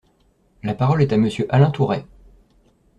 La 0.63 0.73
parole 0.73 1.03
est 1.03 1.13
à 1.13 1.17
Monsieur 1.17 1.45
Alain 1.53 1.69
Tourret. 1.69 2.07